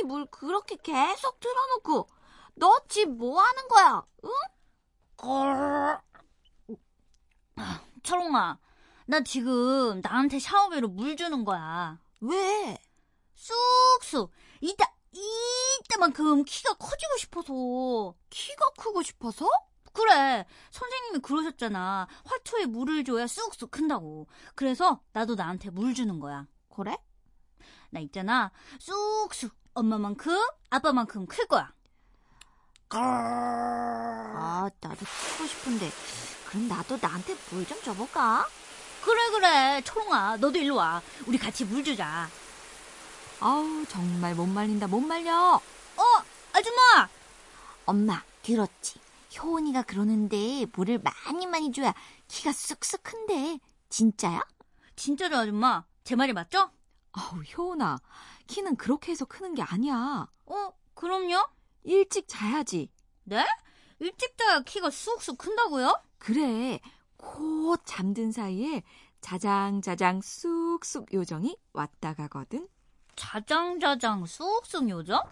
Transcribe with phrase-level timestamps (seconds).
[0.00, 2.08] 샤워기 물 그렇게 계속 틀어놓고,
[2.54, 4.02] 너집뭐 하는 거야?
[4.24, 4.30] 응?
[5.16, 6.00] 걸.
[8.02, 8.58] 초롱아,
[9.06, 12.00] 나 지금 나한테 샤워기로 물 주는 거야.
[12.20, 12.78] 왜?
[13.34, 14.32] 쑥쑥.
[14.60, 18.14] 이따, 이때만큼 키가 커지고 싶어서.
[18.30, 19.46] 키가 크고 싶어서?
[19.92, 20.46] 그래.
[20.70, 22.06] 선생님이 그러셨잖아.
[22.24, 24.28] 화초에 물을 줘야 쑥쑥 큰다고.
[24.54, 26.46] 그래서 나도 나한테 물 주는 거야.
[26.74, 26.96] 그래?
[27.90, 28.52] 나 있잖아.
[28.78, 29.59] 쑥쑥.
[29.74, 30.36] 엄마만큼,
[30.70, 31.72] 아빠만큼 클 거야.
[32.88, 33.00] 걸.
[33.02, 35.90] 아, 나도 키고 싶은데.
[36.48, 38.46] 그럼 나도 나한테 물 좀 줘볼까?
[39.04, 39.80] 그래, 그래.
[39.82, 41.00] 초롱아, 너도 일로 와.
[41.26, 42.28] 우리 같이 물 주자.
[43.40, 45.54] 아우, 정말 못 말린다, 못 말려.
[45.54, 46.02] 어,
[46.52, 47.08] 아줌마!
[47.86, 49.00] 엄마, 들었지?
[49.38, 51.94] 효은이가 그러는데 물을 많이 많이 줘야
[52.28, 53.58] 키가 쑥쑥 큰데.
[53.88, 54.44] 진짜야?
[54.96, 55.84] 진짜로 아줌마.
[56.04, 56.70] 제 말이 맞죠?
[57.12, 57.98] 아우, 효은아.
[58.46, 60.28] 키는 그렇게 해서 크는 게 아니야.
[60.46, 61.46] 어, 그럼요?
[61.84, 62.90] 일찍 자야지.
[63.24, 63.44] 네?
[63.98, 66.00] 일찍 자야 키가 쑥쑥 큰다고요?
[66.18, 66.80] 그래.
[67.16, 68.82] 곧 잠든 사이에
[69.20, 72.68] 자장자장 쑥쑥 요정이 왔다 가거든.
[73.16, 75.22] 자장자장 쑥쑥 요정?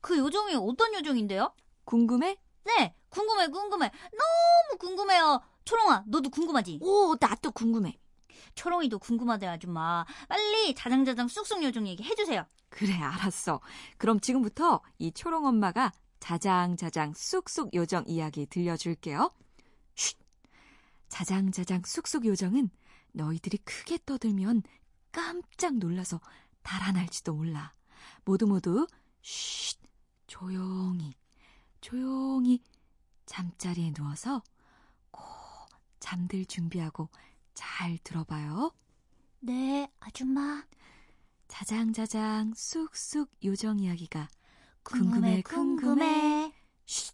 [0.00, 1.52] 그 요정이 어떤 요정인데요?
[1.84, 2.38] 궁금해?
[2.64, 3.90] 네, 궁금해, 궁금해.
[4.12, 5.40] 너무 궁금해요.
[5.64, 6.80] 초롱아, 너도 궁금하지?
[6.82, 7.98] 오, 나도 궁금해.
[8.54, 10.04] 초롱이도 궁금하대, 아줌마.
[10.28, 12.44] 빨리 자장자장 쑥쑥 요정 얘기 해주세요.
[12.68, 13.60] 그래, 알았어.
[13.96, 19.32] 그럼 지금부터 이 초롱 엄마가 자장자장 쑥쑥 요정 이야기 들려줄게요.
[19.94, 20.16] 쉿!
[21.08, 22.70] 자장자장 쑥쑥 요정은
[23.12, 24.62] 너희들이 크게 떠들면
[25.12, 26.20] 깜짝 놀라서
[26.62, 27.72] 달아날지도 몰라.
[28.24, 28.86] 모두 모두
[29.22, 29.78] 쉿!
[30.26, 31.14] 조용히,
[31.80, 32.62] 조용히
[33.24, 34.42] 잠자리에 누워서
[35.10, 35.22] 꼭
[36.00, 37.08] 잠들 준비하고
[37.58, 38.70] 잘 들어봐요.
[39.40, 40.62] 네, 아줌마.
[41.48, 44.28] 자장자장 쑥쑥 요정 이야기가
[44.84, 46.52] 궁금해 궁금해.
[46.86, 47.12] 쉿.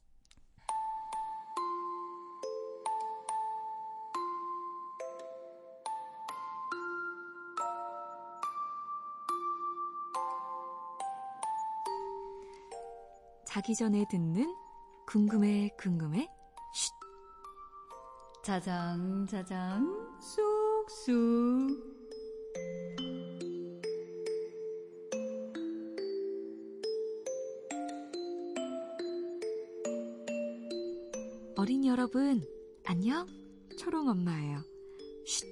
[13.47, 14.55] 자기 전에 듣는
[15.06, 16.28] 궁금해 궁금해
[16.75, 16.93] 쉿.
[18.44, 21.15] 자장 자장 쑥쑥.
[31.57, 32.45] 어린이 여러분,
[32.85, 33.27] 안녕?
[33.79, 34.63] 초롱 엄마예요.
[35.27, 35.47] 쉿.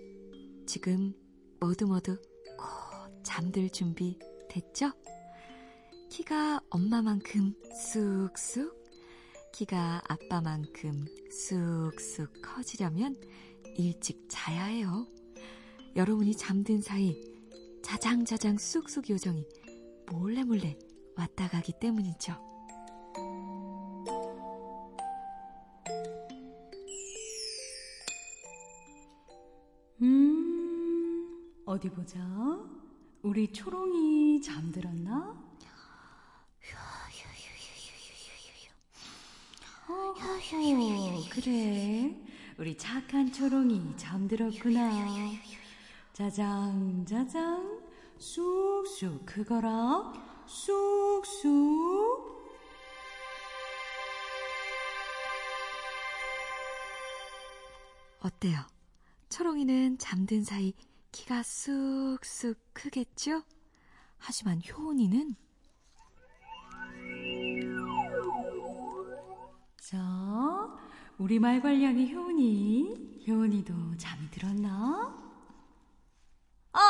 [0.67, 1.15] 지금
[1.61, 2.17] 모두 모두
[2.59, 4.19] 곧 잠들 준비
[4.49, 4.93] 됐죠?
[6.11, 8.83] 키가 엄마만큼 쑥쑥,
[9.53, 13.17] 키가 아빠만큼 쑥쑥 커지려면
[13.77, 15.06] 일찍 자야 해요.
[15.97, 17.17] 여러분이 잠든 사이
[17.83, 19.47] 자장자장 쑥쑥 요정이
[20.11, 20.78] 몰래 몰래
[21.17, 22.34] 왔다 가기 때문이죠.
[30.01, 32.19] 음, 어디 보자.
[33.22, 35.41] 우리 초롱이 잠들었나?
[39.89, 42.22] 어허, 그래.
[42.59, 44.91] 우리 착한 초롱이 잠들었구나.
[46.13, 47.81] 짜장, 짜장,
[48.19, 50.13] 쑥쑥 크거라.
[50.47, 52.33] 쑥쑥.
[58.21, 58.61] 어때요?
[59.31, 60.75] 초롱이는 잠든 사이
[61.11, 63.43] 키가 쑥쑥 크겠죠?
[64.19, 65.34] 하지만 효은이는
[69.78, 69.98] 자,
[71.18, 73.24] 우리 말괄량이 효은이.
[73.28, 75.16] 효은이도 잠이 들었나?
[76.72, 76.80] 아,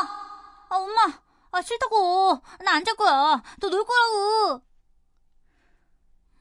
[0.70, 1.20] 아, 엄마.
[1.50, 2.40] 아, 싫다고.
[2.64, 3.42] 나 안 잘 거야.
[3.60, 4.62] 너 놀 거라고.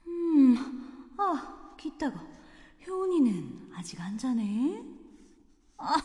[0.08, 2.24] 음, 아, 기다가
[2.88, 4.82] 효은이는 아직 안 자네.
[5.78, 5.96] 아,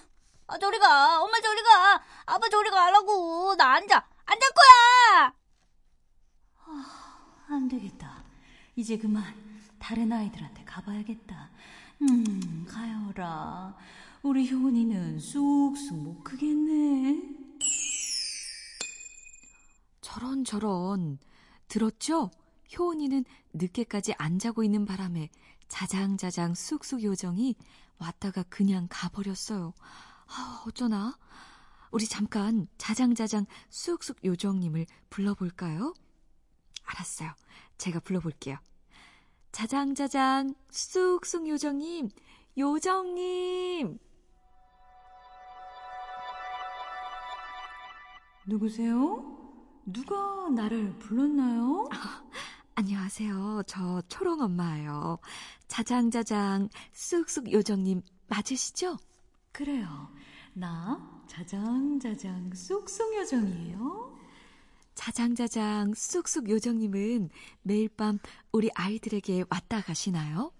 [0.49, 1.23] 아, 저리 가.
[1.23, 2.02] 엄마 저리 가.
[2.26, 3.55] 아빠 저리 가라고.
[3.56, 4.08] 나 안 자.
[4.25, 5.34] 안 잘 거야.
[7.49, 8.25] 안 되겠다.
[8.75, 9.23] 이제 그만
[9.78, 11.50] 다른 아이들한테 가봐야겠다.
[12.02, 13.76] 음, 가요라.
[14.23, 17.23] 우리 효은이는 쑥쑥 못 크겠네.
[20.00, 21.19] 저런 저런
[21.69, 22.31] 들었죠?
[22.76, 25.31] 효은이는 늦게까지 안 자고 있는 바람에
[25.69, 27.55] 자장자장 쑥쑥 요정이
[27.99, 29.73] 왔다가 그냥 가버렸어요.
[30.28, 31.17] 아, 어쩌나?
[31.90, 35.94] 우리 잠깐 자장자장 쑥쑥 요정님을 불러볼까요?
[36.84, 37.32] 알았어요.
[37.78, 38.58] 제가 불러볼게요.
[39.56, 42.11] 자장자장 쑥쑥 요정님,
[42.58, 43.99] 요정님.
[48.47, 49.25] 누구세요?
[49.87, 51.88] 누가 나를 불렀나요?
[52.75, 53.62] 안녕하세요.
[53.67, 55.20] 저 초롱 엄마예요.
[55.69, 58.99] 자장자장 쑥쑥 요정님 맞으시죠?
[59.52, 60.12] 그래요.
[60.52, 64.16] 나 자장자장 쑥쑥 요정이에요.
[65.06, 67.31] 자장자장 쑥쑥 요정님은
[67.62, 68.19] 매일 밤
[68.50, 70.50] 우리 아이들에게 왔다 가시나요?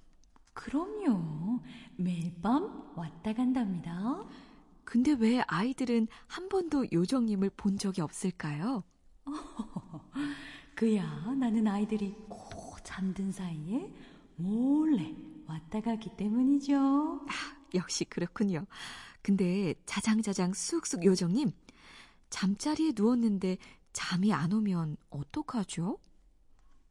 [0.55, 1.59] 그럼요.
[1.97, 4.25] 매일 밤 왔다 간답니다.
[4.85, 8.85] 근데 왜 아이들은 한 번도 요정님을 본 적이 없을까요?
[10.77, 11.03] 그야
[11.37, 13.93] 나는 아이들이 꼭 잠든 사이에
[14.37, 15.13] 몰래
[15.49, 17.27] 왔다 가기 때문이죠.
[17.75, 18.65] 역시 그렇군요.
[19.23, 21.51] 근데 자장자장 쑥쑥 요정님,
[22.31, 23.57] 잠자리에 누웠는데
[23.97, 25.99] 잠이 안 오면 어떡하죠?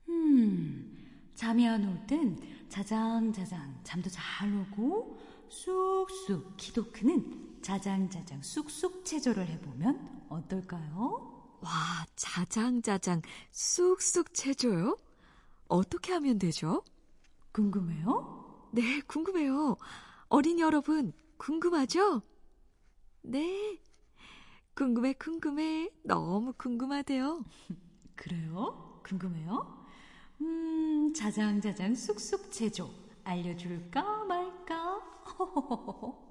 [0.09, 2.35] 음, 잠이 안 올 땐
[2.67, 11.59] 자장자장 잠도 잘 오고 쑥쑥 키도 크는 자장자장 쑥쑥 체조를 해보면 어떨까요?
[11.61, 11.69] 와,
[12.15, 14.97] 자장자장 쑥쑥 체조요?
[15.67, 16.83] 어떻게 하면 되죠?
[17.51, 18.69] 궁금해요?
[18.71, 19.77] 네, 궁금해요.
[20.27, 22.23] 어린이 여러분, 궁금하죠?
[23.21, 23.79] 네.
[24.75, 25.89] 궁금해, 궁금해.
[26.03, 27.43] 너무 궁금하대요.
[28.15, 28.99] 그래요?
[29.05, 29.85] 궁금해요?
[30.41, 32.89] 음, 자장자장 쑥쑥 체조
[33.23, 35.01] 알려줄까 말까?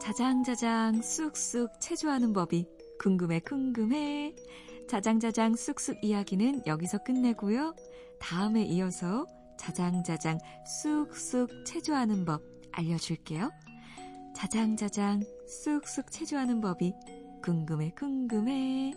[0.00, 2.66] 자장자장 쑥쑥 체조하는 법이
[2.98, 4.34] 궁금해, 궁금해.
[4.92, 7.74] 자장자장 쑥쑥 이야기는 여기서 끝내고요.
[8.20, 12.42] 다음에 이어서 자장자장 쑥쑥 체조하는 법
[12.72, 13.50] 알려줄게요.
[14.36, 16.92] 자장자장 쑥쑥 체조하는 법이
[17.42, 18.92] 궁금해 궁금해.